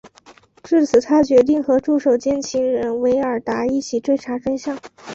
[0.63, 4.75] 至此他决定和助手兼情人维尔达一起追查真相。